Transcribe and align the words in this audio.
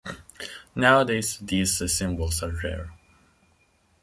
Nowadays 0.73 1.37
these 1.39 1.77
symbols 1.95 2.41
are 2.41 2.53
rare. 2.63 2.91